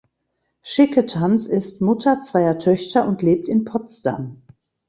[0.63, 4.41] Schicketanz ist Mutter zweier Töchter und lebt in Potsdam.